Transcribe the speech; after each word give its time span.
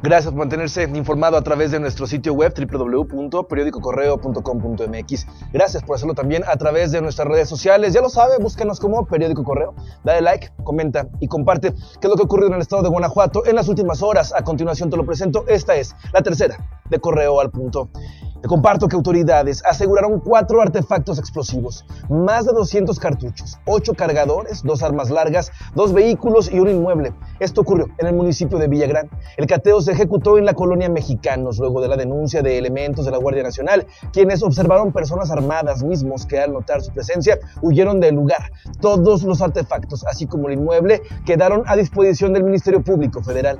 Gracias 0.00 0.32
por 0.32 0.38
mantenerse 0.38 0.84
informado 0.94 1.36
a 1.36 1.42
través 1.42 1.72
de 1.72 1.80
nuestro 1.80 2.06
sitio 2.06 2.32
web 2.32 2.54
www.periodicocorreo.com.mx. 2.56 5.26
Gracias 5.52 5.82
por 5.82 5.96
hacerlo 5.96 6.14
también 6.14 6.44
a 6.46 6.56
través 6.56 6.92
de 6.92 7.02
nuestras 7.02 7.26
redes 7.26 7.48
sociales. 7.48 7.94
Ya 7.94 8.00
lo 8.00 8.08
sabe, 8.08 8.38
búscanos 8.38 8.78
como 8.78 9.04
Periódico 9.06 9.42
Correo. 9.42 9.74
Dale 10.04 10.20
like, 10.20 10.50
comenta 10.62 11.08
y 11.18 11.26
comparte 11.26 11.72
qué 11.72 12.06
es 12.06 12.08
lo 12.08 12.14
que 12.14 12.22
ha 12.22 12.26
ocurrido 12.26 12.46
en 12.46 12.54
el 12.54 12.60
estado 12.60 12.82
de 12.82 12.90
Guanajuato 12.90 13.44
en 13.44 13.56
las 13.56 13.66
últimas 13.66 14.00
horas. 14.00 14.32
A 14.32 14.44
continuación 14.44 14.88
te 14.88 14.96
lo 14.96 15.04
presento. 15.04 15.44
Esta 15.48 15.74
es 15.74 15.96
la 16.12 16.22
tercera 16.22 16.56
de 16.88 17.00
Correo 17.00 17.40
al 17.40 17.50
Punto. 17.50 17.90
Te 18.40 18.46
comparto 18.46 18.86
que 18.86 18.94
autoridades 18.94 19.64
aseguraron 19.64 20.20
cuatro 20.20 20.62
artefactos 20.62 21.18
explosivos, 21.18 21.84
más 22.08 22.46
de 22.46 22.52
200 22.52 22.96
cartuchos, 23.00 23.58
ocho 23.66 23.94
cargadores, 23.94 24.62
dos 24.62 24.84
armas 24.84 25.10
largas, 25.10 25.50
dos 25.74 25.92
vehículos 25.92 26.48
y 26.52 26.60
un 26.60 26.68
inmueble. 26.68 27.12
Esto 27.40 27.62
ocurrió 27.62 27.88
en 27.98 28.06
el 28.06 28.14
municipio 28.14 28.58
de 28.58 28.68
Villagrán. 28.68 29.10
El 29.36 29.48
cateo 29.48 29.80
se 29.80 29.90
ejecutó 29.90 30.38
en 30.38 30.44
la 30.44 30.54
colonia 30.54 30.88
Mexicanos 30.88 31.58
luego 31.58 31.80
de 31.80 31.88
la 31.88 31.96
denuncia 31.96 32.40
de 32.40 32.58
elementos 32.58 33.04
de 33.04 33.10
la 33.10 33.18
Guardia 33.18 33.42
Nacional, 33.42 33.86
quienes 34.12 34.44
observaron 34.44 34.92
personas 34.92 35.32
armadas 35.32 35.82
mismos 35.82 36.24
que 36.24 36.38
al 36.38 36.52
notar 36.52 36.80
su 36.80 36.92
presencia 36.92 37.40
huyeron 37.60 37.98
del 37.98 38.14
lugar. 38.14 38.52
Todos 38.80 39.24
los 39.24 39.42
artefactos, 39.42 40.06
así 40.06 40.26
como 40.26 40.46
el 40.46 40.54
inmueble, 40.54 41.02
quedaron 41.26 41.64
a 41.66 41.74
disposición 41.74 42.32
del 42.32 42.44
Ministerio 42.44 42.84
Público 42.84 43.20
Federal. 43.20 43.58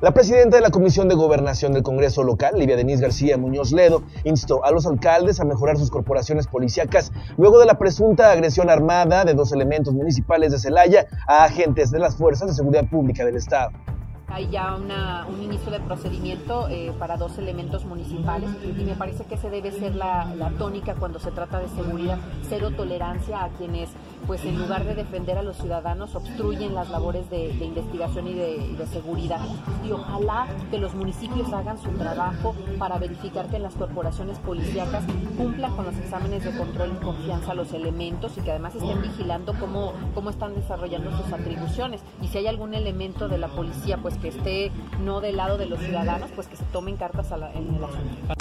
La 0.00 0.12
presidenta 0.12 0.56
de 0.56 0.62
la 0.62 0.70
Comisión 0.70 1.08
de 1.08 1.14
Gobernación 1.14 1.74
del 1.74 1.82
Congreso 1.82 2.22
local, 2.22 2.54
Livia 2.56 2.74
Denise 2.74 3.02
García 3.02 3.36
Muñoz 3.36 3.70
Ledo, 3.70 4.02
instó 4.24 4.64
a 4.64 4.70
los 4.70 4.86
alcaldes 4.86 5.40
a 5.40 5.44
mejorar 5.44 5.76
sus 5.76 5.90
corporaciones 5.90 6.46
policíacas 6.46 7.12
luego 7.36 7.58
de 7.58 7.66
la 7.66 7.78
presunta 7.78 8.32
agresión 8.32 8.70
armada 8.70 9.26
de 9.26 9.34
dos 9.34 9.52
elementos 9.52 9.92
municipales 9.92 10.52
de 10.52 10.58
Celaya 10.58 11.06
a 11.26 11.44
agentes 11.44 11.90
de 11.90 11.98
las 11.98 12.16
fuerzas 12.16 12.48
de 12.48 12.54
seguridad 12.54 12.88
pública 12.88 13.26
del 13.26 13.36
Estado. 13.36 13.72
Hay 14.30 14.48
ya 14.48 14.76
un 14.76 15.42
inicio 15.42 15.72
de 15.72 15.80
procedimiento 15.80 16.68
eh, 16.68 16.92
para 16.98 17.16
dos 17.16 17.36
elementos 17.38 17.84
municipales 17.84 18.48
y 18.64 18.84
me 18.84 18.94
parece 18.94 19.24
que 19.24 19.34
ese 19.34 19.50
debe 19.50 19.72
ser 19.72 19.96
la, 19.96 20.52
tónica 20.56 20.94
cuando 20.94 21.18
se 21.18 21.30
trata 21.30 21.58
de 21.58 21.68
seguridad, 21.68 22.18
cero 22.48 22.70
tolerancia 22.76 23.44
a 23.44 23.48
quienes, 23.50 23.90
pues 24.26 24.44
en 24.44 24.58
lugar 24.58 24.84
de 24.84 24.94
defender 24.94 25.36
a 25.38 25.42
los 25.42 25.56
ciudadanos, 25.56 26.14
obstruyen 26.14 26.74
las 26.74 26.90
labores 26.90 27.28
de, 27.30 27.48
investigación 27.48 28.28
y 28.28 28.34
de, 28.34 28.86
seguridad. 28.86 29.40
Y 29.84 29.92
ojalá 29.92 30.46
que 30.70 30.78
los 30.78 30.94
municipios 30.94 31.52
hagan 31.52 31.78
su 31.78 31.90
trabajo 31.90 32.54
para 32.78 32.98
verificar 32.98 33.48
que 33.48 33.58
las 33.58 33.74
corporaciones 33.74 34.38
policíacas 34.38 35.04
cumplan 35.36 35.74
con 35.76 35.84
los 35.84 35.96
exámenes 35.96 36.44
de 36.44 36.56
control 36.56 36.92
y 36.96 37.04
confianza 37.04 37.52
a 37.52 37.54
los 37.54 37.72
elementos 37.72 38.36
y 38.36 38.40
que 38.40 38.50
además 38.50 38.74
estén 38.74 39.02
vigilando 39.02 39.54
cómo, 39.58 39.92
cómo 40.14 40.30
están 40.30 40.54
desarrollando 40.54 41.10
sus 41.16 41.32
atribuciones. 41.32 42.00
Y 42.22 42.28
si 42.28 42.38
hay 42.38 42.46
algún 42.46 42.74
elemento 42.74 43.28
de 43.28 43.38
la 43.38 43.48
policía, 43.48 43.98
pues 43.98 44.19
que 44.20 44.28
esté 44.28 44.70
no 45.02 45.20
del 45.20 45.36
lado 45.36 45.58
de 45.58 45.66
los 45.66 45.80
ciudadanos, 45.80 46.30
pues 46.34 46.46
que 46.46 46.56
se 46.56 46.64
tomen 46.64 46.96
cartas 46.96 47.30
en 47.32 47.74
el 47.74 47.84
asunto. 47.84 48.34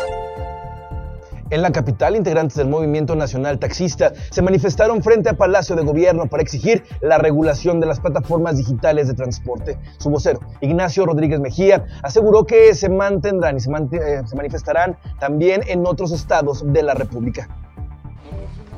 En 1.52 1.63
la 1.63 1.72
capital, 1.72 2.16
integrantes 2.16 2.58
del 2.58 2.67
Movimiento 2.67 3.16
Nacional 3.16 3.58
Taxista 3.58 4.13
se 4.30 4.44
manifestaron 4.44 5.02
frente 5.02 5.30
a 5.30 5.33
Palacio 5.33 5.75
de 5.75 5.83
Gobierno 5.83 6.27
para 6.27 6.44
exigir 6.44 6.83
la 7.02 7.17
regulación 7.17 7.80
de 7.80 7.88
las 7.88 8.00
plataformas 8.00 8.57
digitales 8.57 9.07
de 9.07 9.16
transporte. 9.16 9.80
Su 9.97 10.11
vocero, 10.11 10.41
Ignacio 10.61 11.07
Rodríguez 11.07 11.39
Mejía, 11.39 11.85
aseguró 12.03 12.45
que 12.45 12.75
se 12.75 12.88
mantendrán 12.88 13.57
y 13.57 13.61
se, 13.61 13.72
eh, 13.72 14.22
manifestarán 14.35 14.95
también 15.19 15.61
en 15.67 15.88
otros 15.88 16.11
estados 16.11 16.72
de 16.72 16.83
la 16.83 16.94
República. 16.94 17.50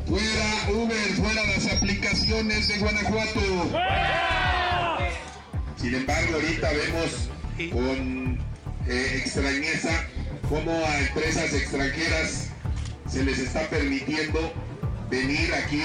Fuera 0.05 0.83
Uber, 0.83 0.95
fuera 0.95 1.41
las 1.53 1.75
aplicaciones 1.75 2.69
de 2.69 2.79
Guanajuato. 2.79 4.40
Sin 5.81 5.95
embargo, 5.95 6.35
ahorita 6.35 6.69
vemos 6.73 7.29
con 7.71 8.37
eh, 8.87 9.21
extrañeza 9.23 9.89
cómo 10.47 10.71
a 10.85 10.99
empresas 10.99 11.51
extranjeras 11.53 12.49
se 13.09 13.23
les 13.23 13.39
está 13.39 13.67
permitiendo 13.67 14.53
venir 15.09 15.51
aquí 15.55 15.81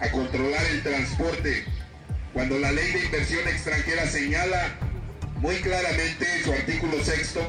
a 0.00 0.10
controlar 0.10 0.64
el 0.72 0.82
transporte, 0.82 1.64
cuando 2.32 2.58
la 2.58 2.72
ley 2.72 2.90
de 2.90 3.04
inversión 3.04 3.46
extranjera 3.46 4.08
señala 4.08 4.76
muy 5.36 5.54
claramente 5.60 6.26
en 6.36 6.44
su 6.44 6.52
artículo 6.52 7.04
sexto 7.04 7.40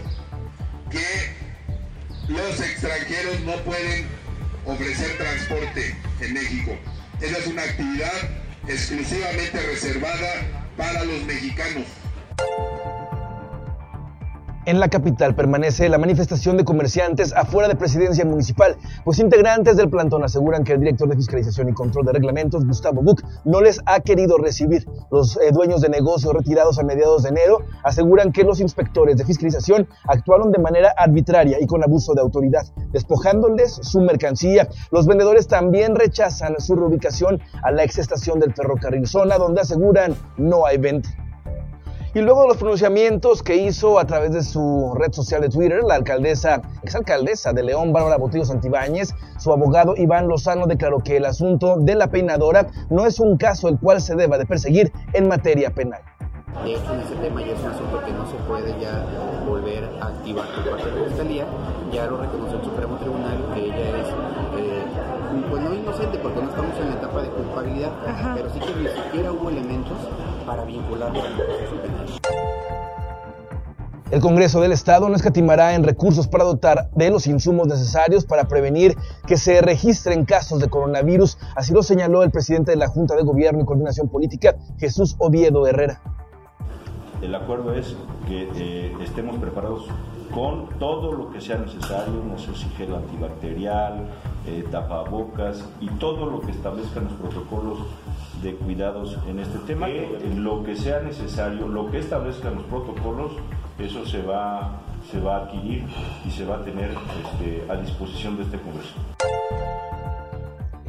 que 0.91 2.31
los 2.31 2.59
extranjeros 2.61 3.39
no 3.45 3.55
pueden 3.63 4.05
ofrecer 4.63 5.17
transporte 5.17 5.95
en 6.21 6.33
México. 6.33 6.77
Esa 7.19 7.39
es 7.39 7.47
una 7.47 7.63
actividad 7.63 8.13
exclusivamente 8.67 9.59
reservada 9.59 10.58
para 10.79 11.03
los 11.03 11.21
mexicanos. 11.25 11.83
En 14.69 14.79
la 14.79 14.87
capital 14.87 15.33
permanece 15.33 15.89
la 15.89 15.97
manifestación 15.97 16.55
de 16.55 16.63
comerciantes 16.63 17.33
afuera 17.35 17.67
de 17.67 17.75
presidencia 17.75 18.23
municipal, 18.23 18.77
pues 19.03 19.17
integrantes 19.17 19.77
del 19.77 19.89
plantón 19.89 20.23
aseguran 20.23 20.63
que 20.63 20.73
el 20.73 20.79
director 20.79 21.09
de 21.09 21.15
fiscalización 21.15 21.69
y 21.69 21.73
control 21.73 22.05
de 22.05 22.11
reglamentos, 22.11 22.67
Gustavo 22.67 23.01
Buc, 23.01 23.19
no 23.45 23.61
les 23.61 23.81
ha 23.87 23.99
querido 24.01 24.37
recibir. 24.37 24.85
Los 25.09 25.37
eh, 25.37 25.49
dueños 25.51 25.81
de 25.81 25.89
negocios 25.89 26.31
retirados 26.35 26.77
a 26.77 26.83
mediados 26.83 27.23
de 27.23 27.29
enero 27.29 27.63
aseguran 27.83 28.31
que 28.31 28.43
los 28.43 28.59
inspectores 28.59 29.17
de 29.17 29.25
fiscalización 29.25 29.87
actuaron 30.07 30.51
de 30.51 30.59
manera 30.59 30.93
arbitraria 30.95 31.57
y 31.59 31.65
con 31.65 31.83
abuso 31.83 32.13
de 32.13 32.21
autoridad, 32.21 32.67
despojándoles 32.91 33.73
su 33.73 34.01
mercancía. 34.01 34.67
Los 34.91 35.07
vendedores 35.07 35.47
también 35.47 35.95
rechazan 35.95 36.59
su 36.59 36.75
reubicación 36.75 37.41
a 37.63 37.71
la 37.71 37.83
exestación 37.83 38.39
del 38.39 38.53
ferrocarril 38.53 39.07
zona, 39.07 39.39
donde 39.39 39.61
aseguran 39.61 40.13
no 40.37 40.67
hay 40.67 40.77
venta. 40.77 41.09
Y 42.11 42.21
luego 42.21 42.41
de 42.41 42.47
los 42.47 42.57
pronunciamientos 42.57 43.43
que 43.43 43.55
hizo 43.55 43.99
a 43.99 44.05
través 44.05 44.31
de 44.33 44.41
su 44.41 44.95
red 44.97 45.13
social 45.13 45.41
de 45.41 45.49
Twitter, 45.49 45.83
la 45.83 45.93
alcaldesa, 45.93 46.59
exalcaldesa 46.81 47.53
de 47.53 47.61
León, 47.61 47.93
Bárbara 47.93 48.17
Botillo 48.17 48.45
Santibáñez, 48.45 49.13
su 49.37 49.51
abogado 49.51 49.93
Iván 49.95 50.27
Lozano 50.27 50.65
declaró 50.65 50.99
que 50.99 51.17
el 51.17 51.25
asunto 51.25 51.77
de 51.77 51.93
la 51.93 52.07
peinadora 52.07 52.65
no 52.89 53.05
es 53.05 53.19
un 53.19 53.37
caso 53.37 53.69
el 53.69 53.77
cual 53.77 54.01
se 54.01 54.15
deba 54.15 54.39
de 54.39 54.47
perseguir 54.47 54.91
en 55.13 55.27
materia 55.27 55.69
penal. 55.69 56.01
De 56.63 56.73
hecho, 56.73 56.93
en 56.95 57.01
ese 57.01 57.15
tema 57.15 57.41
ya 57.41 57.53
es 57.53 57.59
un 57.59 57.67
asunto 57.67 58.03
que 58.03 58.11
no 58.11 58.25
se 58.25 58.35
puede 58.47 58.73
ya 58.81 59.05
volver 59.47 59.87
a 60.01 60.07
activar 60.07 60.47
por 60.47 60.67
parte 60.67 60.89
de 60.89 60.99
la 60.99 61.07
Fiscalía. 61.09 61.45
Ya 61.93 62.07
lo 62.07 62.17
reconoció 62.17 62.57
el 62.57 62.63
Supremo 62.63 62.97
Tribunal 62.97 63.37
que 63.53 63.65
ella 63.65 63.77
es, 63.77 64.07
eh, 64.57 64.83
pues 65.47 65.61
no 65.61 65.75
inocente 65.75 66.17
porque 66.17 66.41
no 66.41 66.49
estamos 66.49 66.68
la 67.61 68.33
pero 68.35 68.49
sí 68.53 68.59
que 68.59 68.75
ni 68.75 68.87
siquiera 68.87 69.31
hubo 69.31 69.49
elementos 69.49 69.97
para 70.45 70.63
vincularlo 70.63 71.21
al 71.21 71.33
proceso 71.33 71.81
penal. 71.81 72.07
El 74.11 74.21
Congreso 74.21 74.59
del 74.59 74.71
Estado 74.71 75.07
no 75.07 75.15
escatimará 75.15 75.75
en 75.75 75.83
recursos 75.83 76.27
para 76.27 76.43
dotar 76.43 76.89
de 76.95 77.11
los 77.11 77.27
insumos 77.27 77.67
necesarios 77.67 78.25
para 78.25 78.45
prevenir 78.45 78.97
que 79.27 79.37
se 79.37 79.61
registren 79.61 80.25
casos 80.25 80.59
de 80.59 80.67
coronavirus, 80.67 81.37
así 81.55 81.73
lo 81.73 81.83
señaló 81.83 82.23
el 82.23 82.31
presidente 82.31 82.71
de 82.71 82.77
la 82.77 82.87
Junta 82.87 83.15
de 83.15 83.21
Gobierno 83.21 83.61
y 83.61 83.65
Coordinación 83.65 84.09
Política, 84.09 84.55
Jesús 84.79 85.15
Oviedo 85.19 85.67
Herrera. 85.67 86.01
El 87.21 87.35
acuerdo 87.35 87.75
es 87.75 87.95
que 88.27 88.49
eh, 88.55 88.95
estemos 89.03 89.37
preparados 89.37 89.85
con 90.33 90.69
todo 90.79 91.11
lo 91.11 91.31
que 91.31 91.41
sea 91.41 91.57
necesario, 91.57 92.23
no 92.23 92.37
sé 92.37 92.55
si 92.55 92.65
gel 92.69 92.95
antibacterial, 92.95 94.07
eh, 94.49 94.65
tapabocas 94.71 95.63
y 95.79 95.87
todo 95.99 96.25
lo 96.25 96.41
que 96.41 96.51
establezcan 96.51 97.03
los 97.03 97.13
protocolos 97.13 97.77
de 98.41 98.55
cuidados 98.55 99.15
en 99.27 99.37
este 99.39 99.59
tema. 99.59 99.87
lo 99.87 100.63
que 100.63 100.75
sea 100.75 101.01
necesario, 101.01 101.67
lo 101.67 101.91
que 101.91 101.99
establezcan 101.99 102.55
los 102.55 102.63
protocolos, 102.63 103.33
eso 103.77 104.03
se 104.07 104.23
va, 104.23 104.81
se 105.11 105.19
va 105.19 105.35
a 105.35 105.43
adquirir 105.43 105.85
y 106.25 106.31
se 106.31 106.45
va 106.45 106.55
a 106.55 106.63
tener 106.63 106.89
este, 106.89 107.63
a 107.69 107.75
disposición 107.75 108.37
de 108.37 108.43
este 108.43 108.59
Congreso. 108.59 108.95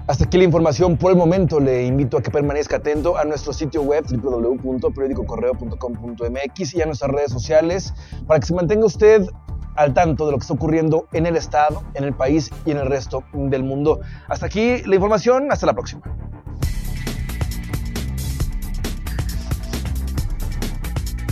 Hasta 0.07 0.25
aquí 0.25 0.39
la 0.39 0.45
información 0.45 0.97
por 0.97 1.13
el 1.13 1.19
momento. 1.19 1.61
Le 1.61 1.85
invito 1.87 2.17
a 2.17 2.23
que 2.23 2.31
permanezca 2.31 2.79
atento 2.79 3.19
a 3.19 3.25
nuestro 3.25 3.53
sitio 3.53 3.83
web 3.83 4.07
www.periodicocorreo.com.mx 4.11 6.75
y 6.75 6.83
a 6.83 6.87
nuestras 6.87 7.11
redes 7.11 7.31
sociales 7.31 7.93
para 8.27 8.41
que 8.41 8.47
se 8.47 8.55
mantenga 8.55 8.87
usted 8.87 9.29
al 9.77 9.95
tanto 9.95 10.27
de 10.27 10.33
lo 10.33 10.39
que 10.39 10.43
está 10.43 10.55
ocurriendo 10.55 11.07
en 11.13 11.27
el 11.27 11.37
Estado, 11.37 11.83
en 11.95 12.05
el 12.05 12.13
país 12.13 12.51
y 12.65 12.71
en 12.71 12.79
el 12.79 12.87
resto 12.87 13.25
del 13.33 13.65
mundo. 13.65 14.01
Hasta 14.29 14.47
aquí 14.47 14.83
la 14.85 14.95
información. 14.95 15.51
Hasta 15.51 15.67
la 15.67 15.75
próxima. 15.75 16.03